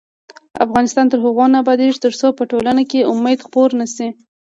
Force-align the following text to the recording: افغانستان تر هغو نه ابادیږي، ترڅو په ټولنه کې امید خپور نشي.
افغانستان 0.65 1.05
تر 1.11 1.19
هغو 1.25 1.45
نه 1.53 1.57
ابادیږي، 1.63 1.97
ترڅو 2.05 2.27
په 2.37 2.43
ټولنه 2.51 2.81
کې 2.89 3.07
امید 3.13 3.39
خپور 3.45 3.69
نشي. 3.79 4.09